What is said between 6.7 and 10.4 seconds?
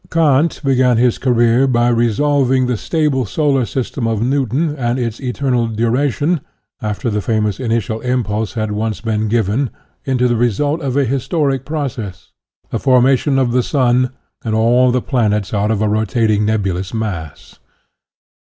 after the famous initial impulse had once been given, into the